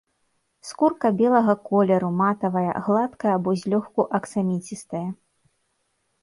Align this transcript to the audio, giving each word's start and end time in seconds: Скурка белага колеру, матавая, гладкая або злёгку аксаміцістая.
Скурка 0.67 1.07
белага 1.19 1.55
колеру, 1.67 2.09
матавая, 2.21 2.63
гладкая 2.87 3.33
або 3.41 3.49
злёгку 3.65 4.01
аксаміцістая. 4.21 5.05